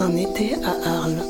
[0.00, 1.24] Un été à Arles.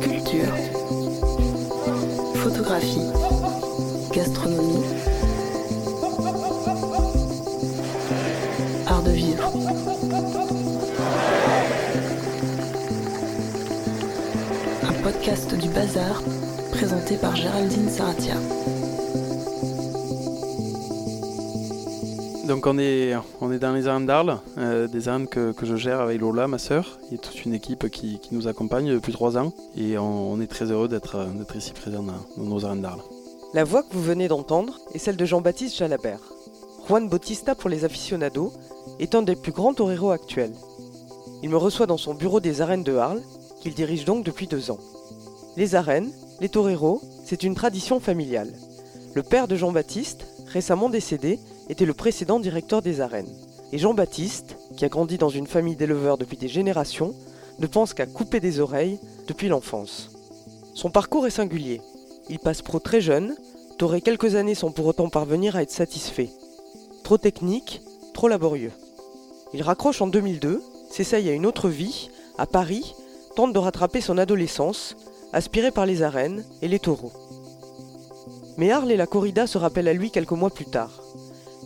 [0.00, 0.54] Culture.
[2.36, 3.00] Photographie.
[4.12, 4.84] Gastronomie.
[8.86, 9.52] Art de vivre.
[14.82, 16.22] Un podcast du Bazar
[16.76, 18.34] présenté par Géraldine Saratia.
[22.46, 25.76] Donc on est, on est dans les arènes d'Arles, euh, des arènes que, que je
[25.76, 26.98] gère avec Lola, ma sœur.
[27.14, 30.46] A toute une équipe qui, qui nous accompagne depuis trois ans et on, on est
[30.46, 33.00] très heureux d'être d'être ici présent dans, dans nos arènes d'Arles.
[33.54, 36.20] La voix que vous venez d'entendre est celle de Jean-Baptiste Jalabert.
[36.86, 38.52] Juan Bautista pour les aficionados
[39.00, 40.52] est un des plus grands toreros actuels.
[41.42, 43.22] Il me reçoit dans son bureau des arènes de Arles,
[43.62, 44.78] qu'il dirige donc depuis deux ans.
[45.56, 48.52] Les arènes, les toreros, c'est une tradition familiale.
[49.14, 53.32] Le père de Jean-Baptiste, récemment décédé, était le précédent directeur des arènes.
[53.72, 57.14] Et Jean-Baptiste, qui a grandi dans une famille d'éleveurs depuis des générations,
[57.58, 60.10] ne pense qu'à couper des oreilles depuis l'enfance.
[60.74, 61.80] Son parcours est singulier.
[62.28, 63.34] Il passe pro très jeune,
[63.78, 66.30] torer quelques années sans pour autant parvenir à être satisfait.
[67.02, 67.80] Trop technique,
[68.12, 68.72] trop laborieux.
[69.54, 72.94] Il raccroche en 2002, s'essaye à une autre vie, à Paris,
[73.36, 74.96] tente de rattraper son adolescence,
[75.36, 77.12] aspiré par les arènes et les taureaux.
[78.56, 81.02] Mais Arles et la corrida se rappellent à lui quelques mois plus tard.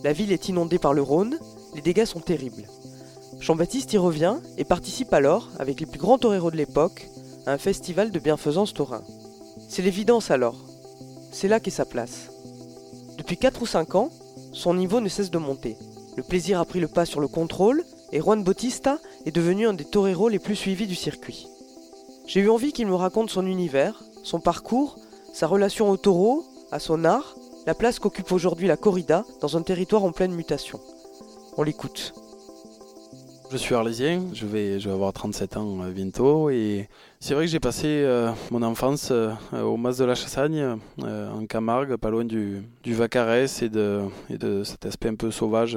[0.03, 1.39] La ville est inondée par le Rhône,
[1.77, 2.65] les dégâts sont terribles.
[3.39, 7.09] Jean-Baptiste y revient et participe alors, avec les plus grands toreros de l'époque,
[7.47, 9.05] à un festival de bienfaisance taurin.
[9.69, 10.57] C'est l'évidence alors.
[11.31, 12.33] C'est là qu'est sa place.
[13.19, 14.11] Depuis 4 ou 5 ans,
[14.53, 15.77] son niveau ne cesse de monter.
[16.17, 19.75] Le plaisir a pris le pas sur le contrôle et Juan Bautista est devenu un
[19.75, 21.47] des toreros les plus suivis du circuit.
[22.31, 25.01] J'ai eu envie qu'il me raconte son univers, son parcours,
[25.35, 27.35] sa relation au taureau, à son art,
[27.67, 30.79] la place qu'occupe aujourd'hui la corrida dans un territoire en pleine mutation.
[31.57, 32.15] On l'écoute.
[33.51, 36.89] Je suis arlésien, je vais, avoir 37 ans euh, bientôt et
[37.19, 39.33] c'est vrai que j'ai passé euh, mon enfance euh,
[39.65, 45.09] au Mas de la Chassagne, en Camargue, pas loin du, Vacarès et de cet aspect
[45.09, 45.77] un peu sauvage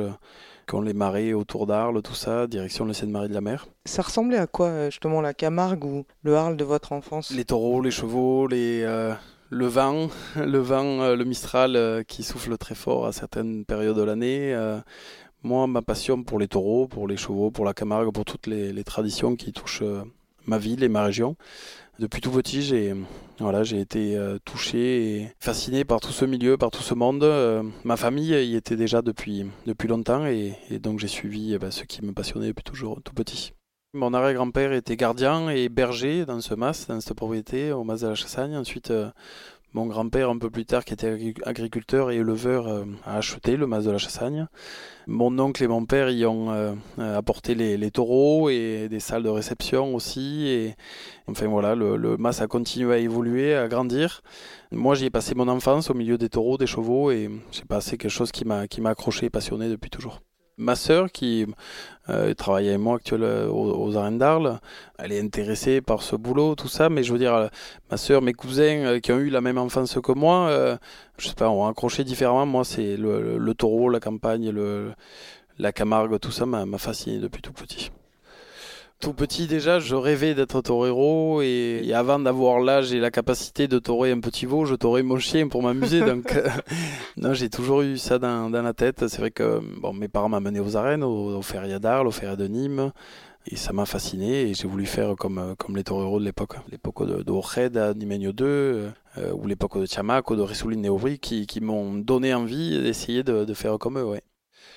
[0.68, 3.68] qu'ont les marais autour d'Arles, tout ça, direction le Seine-Marie de la Mer.
[3.86, 7.32] Ça ressemblait à quoi euh, justement la Camargue ou le Arles de votre enfance?
[7.32, 9.14] Les taureaux, les chevaux, les, euh,
[9.50, 13.98] le vent, le vent, euh, le Mistral euh, qui souffle très fort à certaines périodes
[13.98, 14.56] de l'année.
[15.44, 18.72] moi, ma passion pour les taureaux, pour les chevaux, pour la Camargue, pour toutes les,
[18.72, 19.84] les traditions qui touchent
[20.46, 21.36] ma ville et ma région.
[22.00, 22.96] Depuis tout petit, j'ai
[23.40, 27.24] voilà, j'ai été euh, touché et fasciné par tout ce milieu, par tout ce monde.
[27.24, 31.72] Euh, ma famille y était déjà depuis, depuis longtemps et, donc j'ai suivi eh ben,
[31.72, 33.54] ce qui me passionnait depuis toujours tout petit.
[33.96, 38.08] Mon arrière-grand-père était gardien et berger dans ce mas, dans cette propriété, au mas de
[38.08, 38.58] la Chassagne.
[38.58, 39.12] Ensuite, euh,
[39.74, 43.58] mon grand-père, un peu plus tard, qui était agri- agriculteur et éleveur, euh, a acheté
[43.58, 44.48] le mas de la Chassagne.
[45.08, 49.24] Mon oncle et mon père y ont euh, euh, apporté les, taureaux et des salles
[49.24, 50.48] de réception aussi.
[50.48, 50.76] Et
[51.28, 54.22] enfin voilà, le, le mas a continué à évoluer, à grandir.
[54.72, 57.98] Moi, j'y ai passé mon enfance au milieu des taureaux, des chevaux, et j'ai passé
[57.98, 60.20] quelque chose qui m'a qui m'a accroché et passionné depuis toujours.
[60.58, 61.48] Ma sœur, qui
[62.10, 64.60] euh, travaille avec moi actuellement aux, aux arènes d'Arles,
[65.00, 67.48] elle est intéressée par ce boulot, tout ça, mais je veux dire, euh,
[67.90, 70.78] ma sœur, mes cousins euh, qui ont eu la même enfance que moi, euh,
[71.18, 72.46] je sais pas, ont accroché différemment.
[72.46, 74.54] Moi, c'est le, taureau, la campagne,
[75.58, 77.92] la Camargue, tout ça m'a fasciné depuis tout petit.
[79.04, 83.68] Tout petit déjà, je rêvais d'être torero et, et avant d'avoir l'âge et la capacité
[83.68, 86.00] de torer un petit veau, je torais mon chien pour m'amuser.
[86.06, 86.48] donc, euh,
[87.18, 89.10] non, j'ai toujours eu ça dans, dans la tête.
[89.10, 92.38] C'est vrai que bon, mes parents m'amenaient aux arènes, aux, aux férias d'Arles, aux férias
[92.38, 92.94] de Nîmes.
[93.46, 96.56] Et ça m'a fasciné et j'ai voulu faire comme, euh, comme les toreros de l'époque.
[96.72, 101.20] L'époque de, de Ojeda, Nimeño 2, euh, ou l'époque de Tiamac ou de Rissoulin Neobri
[101.20, 104.06] qui, qui m'ont donné envie d'essayer de, de faire comme eux.
[104.06, 104.24] Ouais.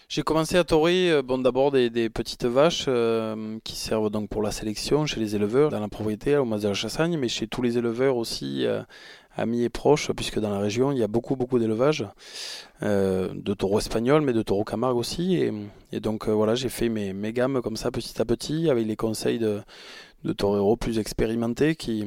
[0.09, 4.41] J'ai commencé à torer euh, bon, d'abord des, petites vaches euh, qui servent donc pour
[4.41, 7.49] la sélection chez les éleveurs dans la propriété au Mas de la Chassagne, mais chez
[7.49, 8.83] tous les éleveurs aussi, euh,
[9.35, 12.07] amis et proches, puisque dans la région il y a beaucoup beaucoup d'élevage
[12.85, 15.43] euh, de taureaux espagnols, mais de taureaux Camargue aussi.
[15.93, 18.97] Et, donc voilà, j'ai fait mes, mes gammes comme ça petit à petit avec les
[18.97, 19.61] conseils de,
[20.23, 22.07] de toreros plus expérimentés qui,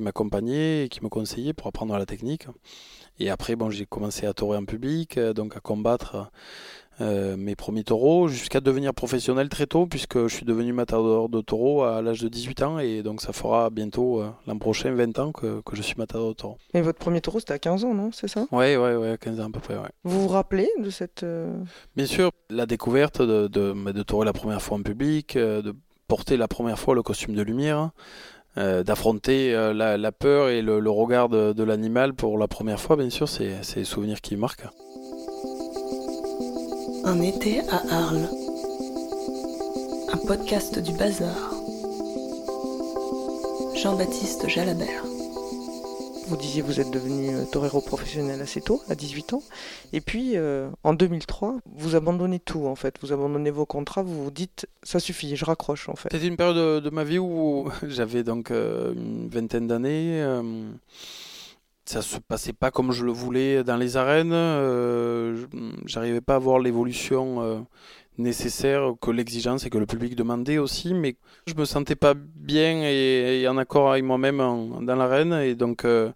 [0.00, 2.46] m'accompagnaient et qui me conseillaient pour apprendre la technique.
[3.18, 6.30] Et après, bon, j'ai commencé à torer en public, donc à combattre
[7.00, 11.42] euh, mes premiers taureaux, jusqu'à devenir professionnel très tôt, puisque je suis devenu matador de
[11.42, 15.18] taureaux à l'âge de 18 ans, et donc ça fera bientôt, euh, l'an prochain, 20
[15.18, 16.56] ans que, que je suis matador de taureaux.
[16.72, 18.10] Mais votre premier taureau c'était à 15 ans, non?
[18.12, 18.46] C'est ça?
[18.50, 19.90] Ouais, ouais, ouais, 15 ans à peu près, ouais.
[20.04, 21.22] Vous vous rappelez de cette...
[21.22, 21.52] euh,
[21.96, 25.74] Bien sûr, la découverte de, de, la première fois en public, de
[26.08, 27.90] porter la première fois le costume de lumière,
[28.56, 33.60] d'affronter la, peur et le, regard de, l'animal pour la première fois, bien sûr, c'est
[33.74, 34.66] des souvenirs qui marquent.
[37.08, 38.28] Un été à Arles.
[40.12, 41.54] Un podcast du Bazar.
[43.76, 45.04] Jean-Baptiste Jalabert.
[46.26, 49.42] Vous disiez vous êtes devenu euh, torero professionnel assez tôt, à 18 ans.
[49.92, 52.96] Et puis, euh, en 2003, vous abandonnez tout, en fait.
[53.00, 56.08] Vous abandonnez vos contrats, vous vous dites, ça suffit, je raccroche, en fait.
[56.10, 60.24] C'était une période de, ma vie où j'avais donc euh, une vingtaine d'années.
[61.86, 64.34] Ça se passait pas comme je le voulais dans les arènes.
[65.86, 67.66] J'arrivais pas à voir l'évolution
[68.18, 71.16] nécessaire que l'exigence et que le public demandait aussi, mais
[71.46, 76.10] je me sentais pas bien et, en accord avec moi-même dans l'arène et donc euh,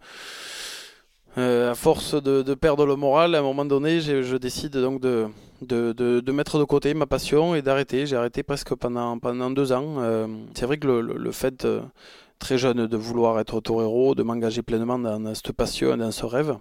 [1.39, 6.33] euh, à force de, perdre le moral, à un moment donné, je, décide donc de,
[6.33, 8.07] mettre de côté ma passion et d'arrêter.
[8.07, 9.17] J'ai arrêté presque pendant,
[9.51, 9.97] deux ans.
[9.99, 11.67] Euh, c'est vrai que le, fait
[12.41, 16.57] très jeune de vouloir être torero, de m'engager pleinement dans, cette passion, dans ce rêve,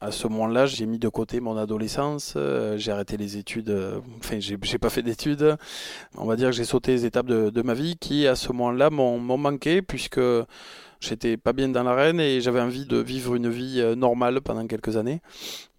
[0.00, 4.00] à ce moment-là, j'ai mis de côté mon adolescence, euh, j'ai arrêté les études, euh,
[4.18, 5.56] enfin, j'ai, pas fait d'études.
[6.16, 8.90] On va dire que j'ai sauté les étapes de, ma vie qui, à ce moment-là,
[8.90, 10.20] m'ont manqué puisque
[11.00, 14.66] j'étais pas bien dans l'arène et j'avais envie de vivre une vie euh, normale pendant
[14.66, 15.20] quelques années.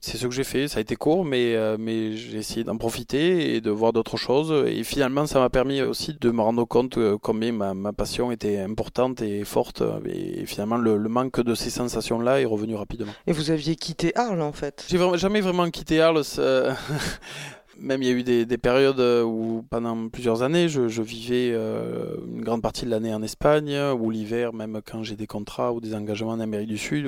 [0.01, 2.77] C'est ce que j'ai fait, ça a été court, mais, euh, mais j'ai essayé d'en
[2.77, 4.65] profiter et de voir d'autres choses.
[4.67, 8.59] Et finalement, ça m'a permis aussi de me rendre compte combien ma, ma passion était
[8.59, 9.83] importante et forte.
[10.05, 13.11] Et finalement, le, le manque de ces sensations-là est revenu rapidement.
[13.27, 16.23] Et vous aviez quitté Arles, en fait J'ai jamais vraiment quitté Arles.
[17.79, 22.41] même il y a eu des, périodes où pendant plusieurs années, je, vivais euh, une
[22.41, 25.95] grande partie de l'année en Espagne, ou l'hiver, même quand j'ai des contrats ou des
[25.95, 27.07] engagements en Amérique du Sud.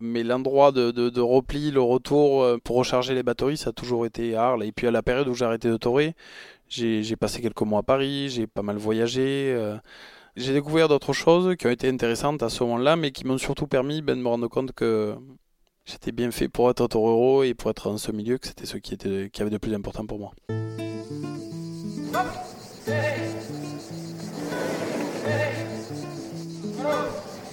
[0.00, 4.34] Mais l'endroit de, repli, le retour euh, pour recharger les batteries, ça a toujours été
[4.34, 4.64] Arles.
[4.64, 6.14] Et puis à la période où j'ai arrêté de torer,
[6.68, 9.52] j'ai passé quelques mois à Paris, j'ai pas mal voyagé.
[9.54, 9.76] Euh,
[10.36, 13.66] j'ai découvert d'autres choses qui ont été intéressantes à ce moment-là, mais qui m'ont surtout
[13.66, 15.16] permis ben, de me rendre compte que
[15.88, 18.76] j'étais bien fait pour être torero et pour être dans ce milieu, que c'était ce
[18.76, 20.32] qui, était, qui avait de plus important pour moi.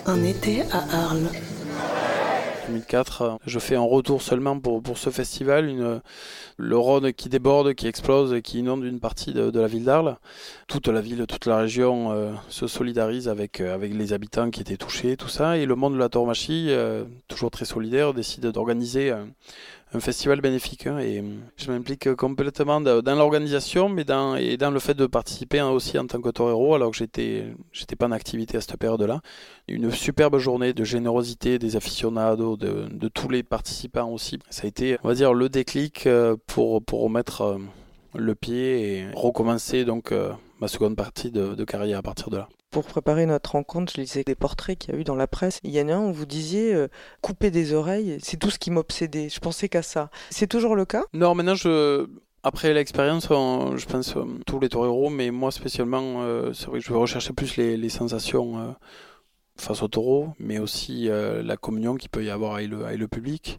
[0.07, 1.29] Un été à Arles.
[2.67, 6.01] 2004, je fais un retour seulement pour, pour ce festival, une,
[6.57, 10.17] le Rhône qui déborde, qui explose, qui inonde une partie de, la ville d'Arles.
[10.67, 14.61] Toute la ville, toute la région euh, se solidarise avec, euh, avec les habitants qui
[14.61, 15.57] étaient touchés, tout ça.
[15.57, 19.13] Et le monde de la tauromachie, euh, toujours très solidaire, décide d'organiser
[19.93, 21.23] un festival bénéfique et
[21.57, 25.97] je m'implique complètement dans l'organisation mais dans, et dans le fait de participer hein, aussi
[25.97, 29.21] en tant que torero alors que j'étais j'étais pas en activité à cette période-là.
[29.67, 34.39] Une superbe journée de générosité des aficionados, de, de, tous les participants aussi.
[34.49, 37.57] Ça a été, on va dire, le déclic euh, pour, pour remettre euh,
[38.13, 42.37] le pied et recommencer donc euh, ma seconde partie de, de carrière à partir de
[42.37, 42.47] là.
[42.71, 45.61] Pour préparer notre rencontre, je lisais des portraits qu'il y a eu dans la presse.
[45.63, 46.87] Il y en a un où vous disiez euh,
[47.21, 49.29] couper des oreilles, c'est tout ce qui m'obsédait.
[49.29, 50.09] Je pensais qu'à ça.
[50.29, 51.03] C'est toujours le cas?
[51.13, 52.07] Non, maintenant je.
[52.43, 54.15] Après l'expérience, je pense
[54.45, 57.89] tous les taureaux, mais moi spécialement, euh, c'est vrai que je vais rechercher plus les,
[57.89, 58.75] sensations
[59.57, 63.57] face au taureau, mais aussi la communion qu'il peut y avoir avec le, public.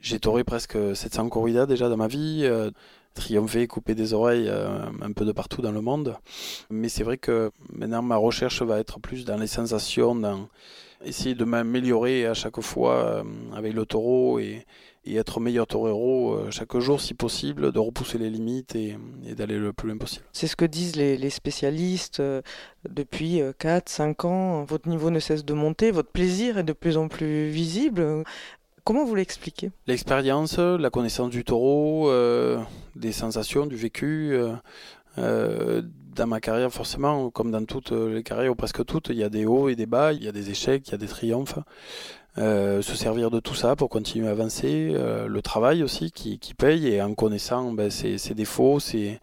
[0.00, 2.48] J'ai tauré presque 700 corridas déjà dans ma vie
[3.14, 6.16] triompher, couper des oreilles euh, un peu de partout dans le monde.
[6.70, 10.48] Mais c'est vrai que maintenant ma recherche va être plus dans les sensations, dans
[11.04, 13.22] essayer de m'améliorer à chaque fois euh,
[13.54, 14.66] avec le taureau et,
[15.06, 18.96] être meilleur torero euh, chaque jour si possible, de repousser les limites et,
[19.34, 20.24] d'aller le plus loin possible.
[20.32, 22.22] C'est ce que disent les, les spécialistes
[22.88, 24.64] depuis 4-5 ans.
[24.64, 28.24] Votre niveau ne cesse de monter, votre plaisir est de plus en plus visible.
[28.84, 29.70] Comment vous l'expliquez?
[29.86, 32.58] L'expérience, la connaissance du taureau, euh,
[32.96, 34.32] des sensations, du vécu.
[34.32, 34.54] Euh,
[35.18, 35.82] euh,
[36.14, 39.28] dans ma carrière, forcément, comme dans toutes les carrières, ou presque toutes, il y a
[39.28, 41.58] des hauts et des bas, il y a des échecs, il y a des triomphes.
[42.36, 44.92] Se servir de tout ça pour continuer à avancer.
[44.92, 49.18] le travail aussi qui, paye et en connaissant ben, ses, défauts, ses,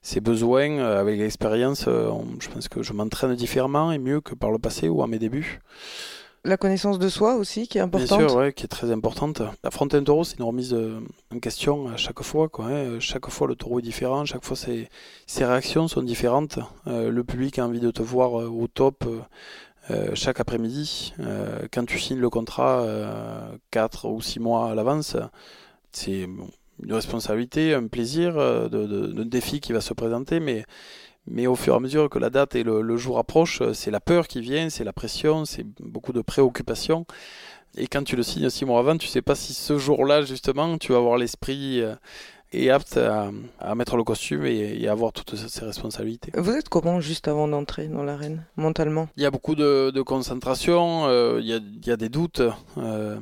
[0.00, 4.58] ses besoins, avec l'expérience, je pense que je m'entraîne différemment et mieux que par le
[4.58, 5.60] passé ou à mes débuts.
[6.44, 8.18] La connaissance de soi aussi, qui est importante.
[8.18, 9.42] Bien sûr, ouais, qui est très importante.
[9.62, 10.98] Affronter un taureau, c'est une remise euh,
[11.32, 12.48] en question à chaque fois.
[12.48, 12.98] Quoi, hein.
[12.98, 14.24] Chaque fois, le taureau est différent.
[14.24, 14.88] Chaque fois, ses,
[15.28, 16.58] ses réactions sont différentes.
[16.88, 19.04] Euh, le public a envie de te voir euh, au top
[20.14, 21.14] chaque après-midi.
[21.72, 22.86] quand tu signes le contrat
[23.70, 25.16] 4 ou 6 mois à l'avance,
[25.92, 26.22] c'est
[26.82, 30.40] une responsabilité, un plaisir, de, de, de, défi qui va se présenter.
[30.40, 30.64] Mais
[31.26, 33.90] mais au fur et à mesure que la date et le, jour approchent, euh, c'est
[33.90, 37.06] la peur qui vient, c'est la pression, c'est beaucoup de préoccupations.
[37.76, 40.76] Et quand tu le signes six mois avant, tu sais pas si ce jour-là, justement,
[40.78, 41.94] tu vas avoir l'esprit euh,
[42.52, 46.32] est apte à, mettre le costume et, à avoir toutes ses responsabilités.
[46.34, 49.08] Vous êtes comment juste avant d'entrer dans l'arène, mentalement?
[49.16, 52.42] Il y a beaucoup de, concentration, euh, il, y a, des doutes.
[52.78, 53.18] Euh,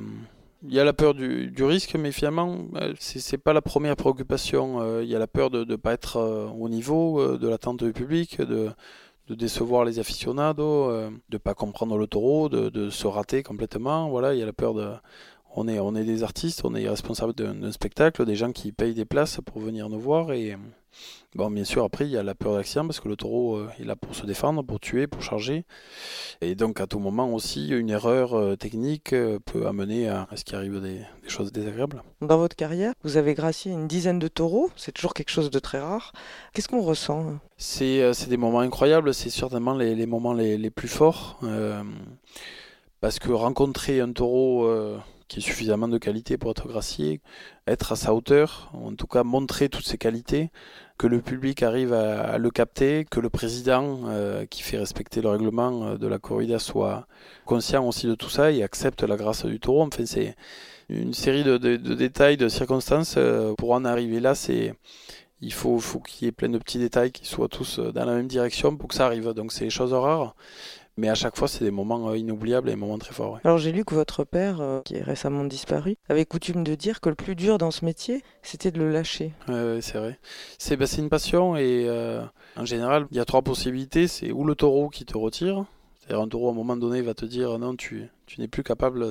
[0.67, 5.01] il y a la peur du, risque, mais finalement, euh, c'est pas la première préoccupation.
[5.01, 6.19] Il y a la peur de ne pas être
[6.59, 8.71] au niveau de l'attente du public, de,
[9.29, 14.11] de décevoir les aficionados, de ne pas comprendre le taureau, de, de, se rater complètement.
[14.11, 14.91] Voilà, il y a la peur de,
[15.57, 18.95] on est, on est des artistes, on est responsable d'un spectacle, des gens qui payent
[18.95, 20.33] des places pour venir nous voir.
[20.33, 20.57] Et
[21.35, 23.69] bon, bien sûr, après, il y a la peur d'accident parce que le taureau euh,
[23.80, 25.64] est là pour se défendre, pour tuer, pour charger.
[26.40, 30.45] Et donc, à tout moment aussi, une erreur euh, technique euh, peut amener à, ce
[30.45, 32.02] qu'il arrive des, choses désagréables.
[32.21, 35.59] Dans votre carrière, vous avez gracié une dizaine de taureaux, c'est toujours quelque chose de
[35.59, 36.12] très rare.
[36.52, 41.40] Qu'est-ce qu'on ressent C'est des moments incroyables, c'est certainement les, moments les, les, plus forts.
[43.00, 44.69] parce que rencontrer un taureau
[45.31, 47.21] qui est suffisamment de qualité pour être gracié,
[47.69, 50.51] être à sa hauteur, en tout cas montrer toutes ses qualités,
[50.99, 55.29] que le public arrive à, le capter, que le président euh, qui fait respecter le
[55.29, 57.07] règlement euh, de la corrida soit
[57.45, 59.83] conscient aussi de tout ça et accepte la grâce du taureau.
[59.83, 60.35] Enfin, c'est
[60.89, 63.15] une série de, détails, de circonstances.
[63.17, 64.75] Euh, pour en arriver là, c'est
[65.43, 68.15] il faut, faut qu'il y ait plein de petits détails qui soient tous dans la
[68.15, 69.33] même direction pour que ça arrive.
[69.33, 70.35] Donc c'est des choses rares.
[70.97, 73.40] Mais à chaque fois, c'est des moments euh, inoubliables et des moments très forts.
[73.44, 77.00] Alors j'ai lu que votre père, euh, qui est récemment disparu, avait coutume de dire
[77.00, 79.32] que le plus dur dans ce métier, c'était de le lâcher.
[79.49, 80.18] Oui, c'est vrai.
[80.59, 82.23] C'est bah, une passion et euh,
[82.56, 84.09] en général, il y a trois possibilités.
[84.09, 85.64] C'est ou le taureau qui te retire,
[86.00, 88.62] c'est-à-dire un taureau à un moment donné va te dire non, tu, tu n'es plus
[88.62, 89.06] capable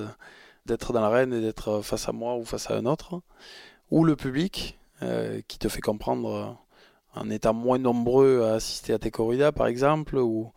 [0.65, 3.21] d'être dans l'arène et d'être face à moi ou face à un autre,
[3.89, 4.77] ou le public
[5.47, 6.57] qui te fait comprendre
[7.15, 10.51] en étant moins nombreux à assister à tes corridas par exemple, ou,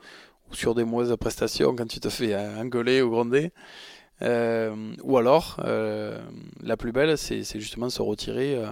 [0.54, 3.52] sur des mauvaises prestations quand tu te fais engueuler ou gronder.
[4.23, 6.18] Euh, ou alors, euh,
[6.62, 8.66] la plus belle, c'est justement se retirer euh,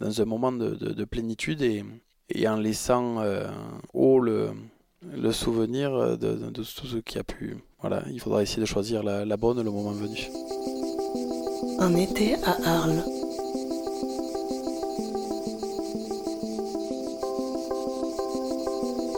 [0.00, 3.22] dans un moment de, plénitude et, en laissant
[3.92, 4.52] haut le,
[5.32, 7.56] souvenir de, tout ce qui a pu.
[7.80, 10.18] Voilà, il faudra essayer de choisir la, la bonne le moment venu.
[11.78, 13.04] Un été à Arles.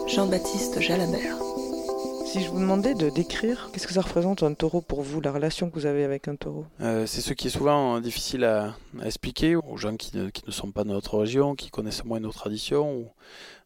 [0.06, 1.53] Jean-Baptiste Jalabert.
[2.34, 5.30] Si je vous demandais de décrire, qu'est-ce que ça représente un taureau pour vous, la
[5.30, 6.66] relation que vous avez avec un taureau?
[6.80, 8.74] Euh, C'est ce qui est souvent difficile à,
[9.04, 13.08] expliquer aux gens qui ne, sont pas de notre région, qui connaissent moins nos traditions.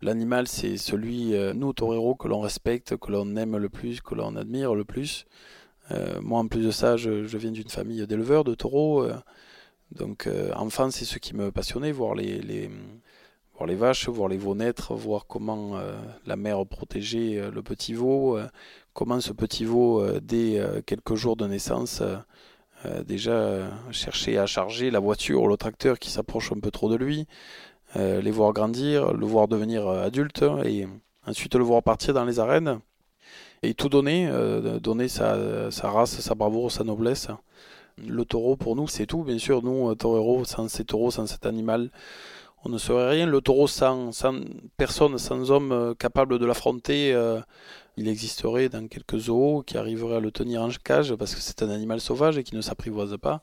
[0.02, 4.14] L'animal, c'est celui, euh, nous, toreros, que l'on respecte, que l'on aime le plus, que
[4.14, 5.24] l'on admire le plus.
[5.90, 7.08] Euh, moi, en plus de ça, je,
[7.38, 9.08] viens d'une famille d'éleveurs de taureaux.
[9.92, 12.68] donc, enfant, c'est ce qui me passionnait, voir les
[13.58, 15.92] voir les vaches, voir les veaux naître, voir comment euh,
[16.26, 18.46] la mère protégeait euh, le petit veau, euh,
[18.92, 22.02] comment ce petit veau, dès quelques jours de naissance,
[23.06, 26.96] déjà cherchait à charger la voiture ou le tracteur qui s'approche un peu trop de
[26.96, 27.28] lui,
[27.94, 30.88] les voir grandir, le voir devenir adulte et
[31.28, 32.80] ensuite le voir partir dans les arènes
[33.62, 34.28] et tout donner,
[34.82, 37.28] donner sa, race, sa bravoure, sa noblesse.
[38.04, 41.46] Le taureau pour nous c'est tout, bien sûr, nous taureaux, sans ces taureaux, sans cet
[41.46, 41.92] animal,
[42.64, 43.26] on ne serait rien.
[43.26, 44.10] Le taureau sans,
[44.76, 47.40] personne, sans homme euh, capable de l'affronter, euh,
[47.96, 51.62] il existerait dans quelques zoos qui arriveraient à le tenir en cage parce que c'est
[51.62, 53.40] un animal sauvage et qui ne s'apprivoise pas.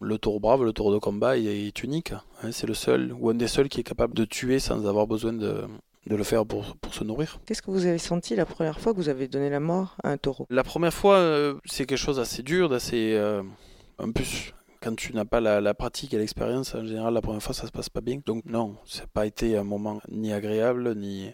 [0.00, 2.12] Le taureau brave, le taureau de combat, il est unique.
[2.12, 2.52] Hein.
[2.52, 5.32] c'est le seul, ou un des seuls qui est capable de tuer sans avoir besoin
[5.32, 5.64] de,
[6.06, 7.40] le faire pour, se nourrir.
[7.46, 10.10] Qu'est-ce que vous avez senti la première fois que vous avez donné la mort à
[10.10, 10.46] un taureau?
[10.50, 13.18] La première fois, euh, c'est quelque chose d'assez dur, d'assez...
[13.98, 14.22] un peu
[14.80, 17.72] quand tu n'as pas la, pratique et l'expérience, en général, la première fois, ça se
[17.72, 18.20] passe pas bien.
[18.24, 21.30] Donc non, ça n'a pas été un moment ni agréable, ni...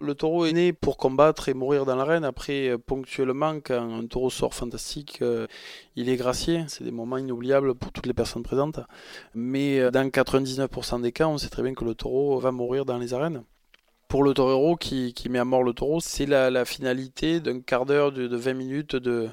[0.00, 2.24] Le taureau est né pour combattre et mourir dans l'arène.
[2.24, 5.46] Après, euh, ponctuellement, quand un taureau sort fantastique, euh,
[5.94, 6.64] il est gracié.
[6.66, 8.80] C'est des moments inoubliables pour toutes les personnes présentes.
[9.34, 12.84] Mais euh, dans 99% des cas, on sait très bien que le taureau va mourir
[12.84, 13.44] dans les arènes
[14.12, 17.86] pour le torero qui, qui met à mort le taureau, c'est la, finalité d'un quart
[17.86, 19.30] d'heure, de, 20 minutes de,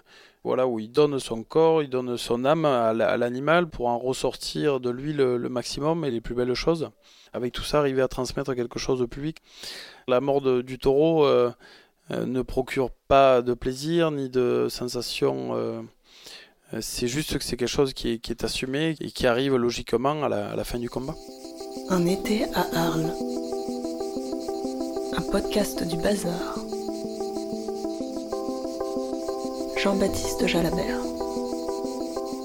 [0.50, 4.80] voilà, où il donne son corps, il donne son âme à, l'animal pour en ressortir
[4.80, 6.90] de lui le, maximum et les plus belles choses.
[7.34, 9.44] Avec tout ça, arriver à transmettre quelque chose au public.
[10.08, 11.52] La mort du taureau euh,
[12.10, 15.52] euh, ne procure pas de plaisir ni de sensation.
[15.54, 15.84] Euh,
[16.80, 20.64] c'est juste que c'est quelque chose qui est, assumé et qui arrive logiquement à la
[20.64, 21.14] fin du combat.
[21.90, 23.14] Un été à Arles.
[25.16, 26.69] Un podcast du Bazar.
[29.82, 31.00] Jean-Baptiste Jalabert.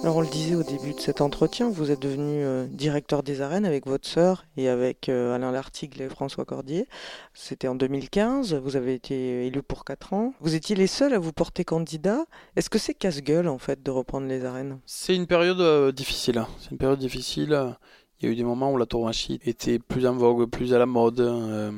[0.03, 3.41] Alors on le disait au début de cet entretien, vous êtes devenu euh, directeur des
[3.41, 6.87] arènes avec votre sœur et avec euh, Alain Lartigue et François Cordier.
[7.33, 10.35] C'était en 2015, vous avez été élu pour 4 ans.
[10.41, 12.25] Vous étiez les seuls à vous porter candidat.
[12.55, 14.79] Est-ce que c'est casse-gueule en fait de reprendre les arènes?
[14.87, 16.47] C'est une période euh, difficile.
[16.61, 17.49] C'est une période difficile.
[18.21, 20.73] Il Il y a eu des moments où la tauromachie était plus en vogue, plus
[20.73, 21.19] à la mode.
[21.19, 21.73] Euh,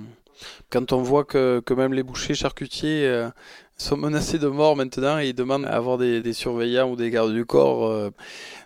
[0.70, 3.30] quand on voit que, que même les bouchers charcutiers euh,
[3.76, 7.32] sont menacés de mort maintenant et ils demandent à avoir des, surveillants ou des gardes
[7.32, 8.10] du corps, euh,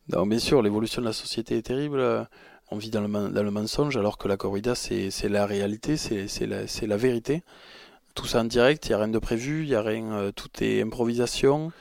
[0.08, 2.26] donc bien sûr, l'évolution de la société est terrible.
[2.70, 6.46] On vit dans le, dans le mensonge alors que la corrida, c'est la réalité, c'est
[6.46, 7.42] la, la vérité.
[8.14, 10.82] Tout ça en direct, il n'y a rien de prévu, y a rien, tout est
[10.82, 11.72] improvisation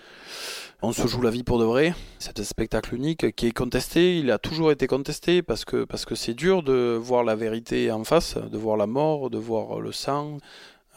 [0.81, 1.93] on se joue la vie pour de vrai.
[2.19, 4.19] C'est un spectacle unique qui est contesté.
[4.19, 7.91] Il a toujours été contesté parce que parce que c'est dur de voir la vérité
[7.91, 10.37] en face, de voir la mort, de voir le sang.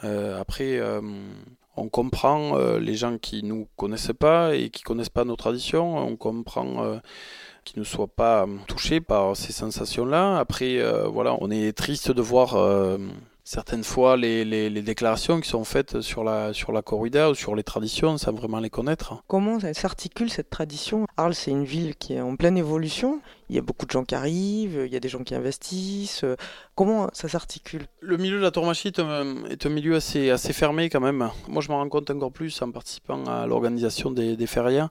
[0.04, 1.00] Euh, après, euh,
[1.76, 5.96] on comprend euh, les gens qui nous connaissent pas et qui connaissent pas nos traditions.
[5.98, 7.00] On comprend
[7.64, 10.38] qu'ils ne soient pas touchés par ces sensations-là.
[10.38, 12.56] Après, voilà, on est triste de voir
[13.44, 17.34] certaines fois les, les, les, déclarations qui sont faites sur la, sur la corrida ou
[17.34, 19.22] sur les traditions sans vraiment les connaître.
[19.26, 21.06] Comment s'articule cette tradition?
[21.16, 23.20] Arles, c'est une ville qui est en pleine évolution.
[23.48, 26.24] Il y a beaucoup de gens qui arrivent, il y a des gens qui investissent.
[26.74, 27.86] Comment ça s'articule?
[28.00, 31.28] Le milieu de la tourmachie est un, est un, milieu assez, assez fermé quand même.
[31.48, 34.90] Moi, je m'en rends compte encore plus en participant à l'organisation des, des férias.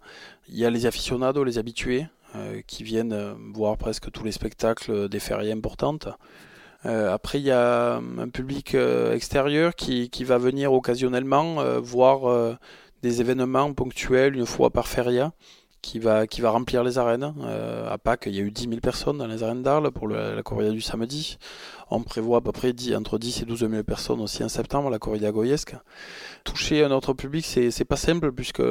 [0.50, 5.10] Il y a les aficionados, les habitués, euh, qui viennent voir presque tous les spectacles
[5.10, 6.08] des férias importantes.
[6.86, 11.80] Euh, après, il y a un public euh, extérieur qui, qui, va venir occasionnellement euh,
[11.80, 12.58] voir
[13.04, 15.34] des événements ponctuels une fois par feria
[15.82, 17.34] qui va, qui va remplir les arènes.
[17.90, 20.42] à Pâques, il y a eu 10 000 personnes dans les arènes d'Arles pour la
[20.44, 21.38] corrida du samedi.
[21.94, 24.90] On prévoit à peu près 10, entre 10 et 12 000 personnes aussi en septembre,
[24.90, 25.76] la corrida goyesque.
[26.46, 28.64] Toucher un autre public, c'est pas simple puisque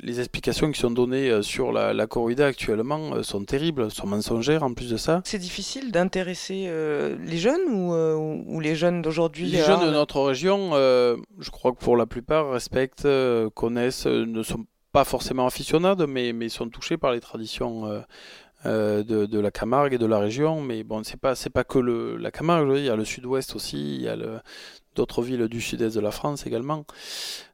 [0.00, 4.06] les explications qui sont données euh, sur la, la corrida actuellement euh, sont terribles, sont
[4.06, 5.22] mensongères en plus de ça.
[5.24, 7.92] C'est difficile d'intéresser euh, les jeunes ou,
[8.46, 12.50] ou les jeunes d'aujourd'hui Les jeunes de notre région, je crois que pour la plupart,
[12.52, 13.08] respectent,
[13.54, 18.04] connaissent, ne sont pas forcément aficionades, mais, mais sont touchés par les traditions
[18.66, 21.62] euh, de, de, la Camargue et de la région, mais bon, c'est pas c'est pas
[21.62, 24.16] que le, la Camargue, il y a le Sud-Ouest aussi, il y a
[24.96, 26.84] d'autres villes du Sud-Est de la France également.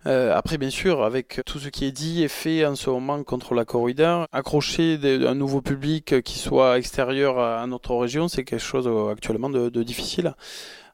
[0.07, 3.23] Euh, après, bien sûr, avec tout ce qui est dit et fait en ce moment
[3.23, 8.65] contre la corrida, accrocher un nouveau public qui soit extérieur à, notre région, c'est quelque
[8.65, 10.35] chose euh, actuellement de difficile.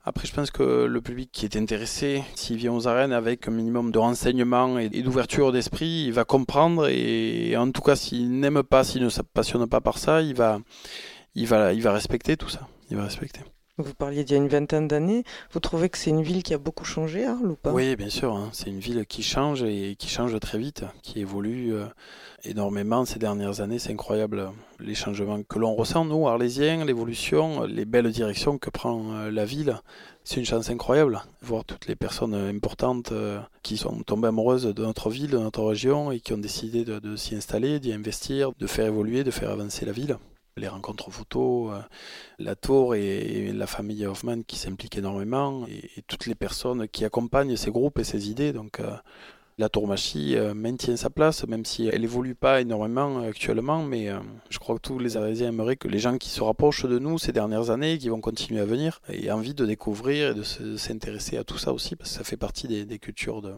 [0.02, 3.50] Après, je pense que le public qui est intéressé, s'il vient aux arènes avec un
[3.50, 8.62] minimum de renseignements et d'ouverture d'esprit, il va comprendre et en tout cas, s'il n'aime
[8.62, 10.58] pas, s'il ne se passionne pas par ça, il va,
[11.34, 12.66] il va, il va respecter tout ça.
[12.90, 13.40] Il va respecter.
[13.80, 15.24] Vous parliez d'il y a une vingtaine d'années.
[15.52, 17.72] Vous trouvez que c'est une ville qui a beaucoup changé, Arles, ou pas?
[17.72, 18.34] Oui, bien sûr.
[18.34, 18.50] Hein.
[18.52, 21.86] C'est une ville qui change et qui change très vite, qui évolue euh,
[22.44, 23.78] énormément ces dernières années.
[23.78, 29.12] C'est incroyable les changements que l'on ressent, nous, Arlésiens, l'évolution, les belles directions que prend
[29.12, 29.76] euh, la ville.
[30.24, 31.22] C'est une chance incroyable.
[31.42, 35.64] Voir toutes les personnes importantes euh, qui sont tombées amoureuses de notre ville, de notre
[35.64, 39.50] région et qui ont décidé de s'y installer, d'y investir, de faire évoluer, de faire
[39.50, 40.16] avancer la ville
[40.56, 41.80] les rencontres photos, euh,
[42.38, 47.56] la tour et, la famille Hoffman qui s'impliquent énormément et, toutes les personnes qui accompagnent
[47.56, 48.52] ces groupes et ces idées.
[48.52, 48.90] Donc euh,
[49.58, 54.08] la tourmachie euh, maintient sa place, même si elle évolue pas énormément actuellement, mais
[54.48, 57.18] je crois que tous les Arésiens aimeraient que les gens qui se rapprochent de nous
[57.18, 60.42] ces dernières années, qui vont continuer à venir, aient envie de découvrir et de
[60.76, 63.54] s'intéresser à tout ça aussi, parce que ça fait partie des, des cultures de,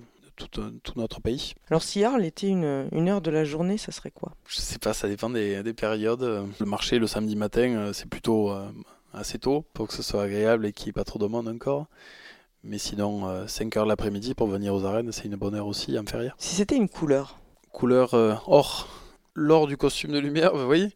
[0.59, 1.55] euh, tout, notre pays.
[1.71, 4.33] Alors si Arles était une, une, heure de la journée, ça serait quoi?
[4.47, 6.47] Je sais pas, ça dépend des, des, périodes.
[6.59, 8.68] Le marché le samedi matin, euh, c'est plutôt euh,
[9.12, 11.49] assez tôt pour que ce soit agréable et qu'il n'y ait pas trop de monde
[11.49, 11.87] encore.
[12.64, 16.33] Mais sinon, 5 heures l'après-midi pour venir aux arènes, c'est une bonne heure aussi feria.
[16.38, 17.40] Si c'était une couleur?
[17.73, 18.14] Couleur
[18.47, 18.87] or
[19.35, 20.90] lors du costume de lumière, vous voyez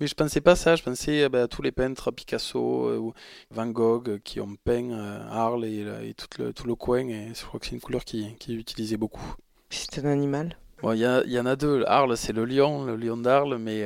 [0.00, 3.12] Mais je pensais pas ça, je pensais bah, à tous les peintres Picasso euh,
[3.50, 7.28] Van Gogh euh, qui ont peint euh, Arles et, tout, le, tout, le, coin, et
[7.34, 9.34] je crois que c'est une couleur qui, qui est utilisée beaucoup.
[9.70, 11.84] C'est un animal il y, y, en a deux.
[11.86, 13.84] Arles, c'est le lion, le lion d'Arles, mais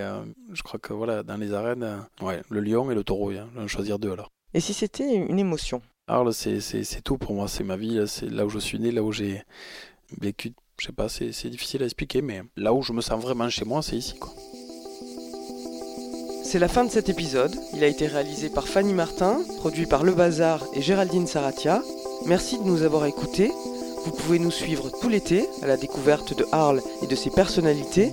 [0.51, 3.61] je crois que voilà, dans les arènes, ouais, le lion et le taureau, hein, on
[3.61, 4.31] va choisir deux alors.
[4.55, 5.83] Et si c'était une émotion?
[6.07, 9.03] Arles, c'est tout pour moi, c'est ma vie, c'est là où je suis né, là
[9.03, 9.43] où j'ai
[10.19, 13.49] vécu je sais pas, c'est difficile à expliquer, mais là où je me sens vraiment
[13.49, 14.15] chez moi, c'est ici.
[16.45, 17.55] C'est la fin de cet épisode.
[17.75, 21.83] Il a été réalisé par Fanny Martin, produit par Le Bazar et Géraldine Saratia.
[22.27, 23.51] Merci de nous avoir écoutés.
[24.05, 28.13] Vous pouvez nous suivre tout l'été à la découverte de Arles et de ses personnalités.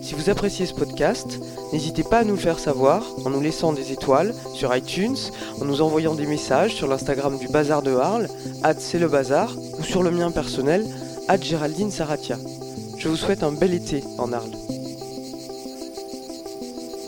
[0.00, 1.40] Si vous appréciez ce podcast,
[1.72, 5.16] n'hésitez pas à nous le faire savoir en nous laissant des étoiles sur iTunes,
[5.60, 8.28] en nous envoyant des messages sur l'Instagram du Bazar de Arles,
[8.78, 10.86] c'est le bazar, ou sur le mien personnel,
[11.40, 12.36] Géraldine Saratia.
[12.98, 14.56] Je vous souhaite un bel été en Arles.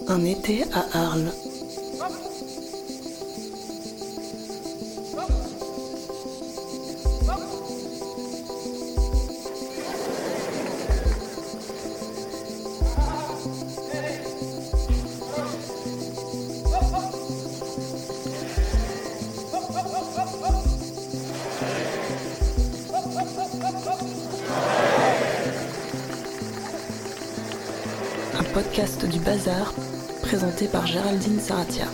[0.09, 1.33] Un été à Arles.
[30.69, 31.87] Par Géraldine Saratia.